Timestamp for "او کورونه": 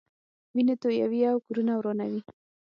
1.31-1.73